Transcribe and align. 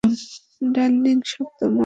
Darling, 0.73 1.17
সব 1.25 1.47
তোমার। 1.59 1.79